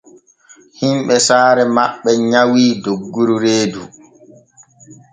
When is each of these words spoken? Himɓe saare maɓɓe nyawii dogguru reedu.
Himɓe 0.79 1.15
saare 1.27 1.63
maɓɓe 1.75 2.09
nyawii 2.31 2.71
dogguru 2.83 3.35
reedu. 3.43 3.81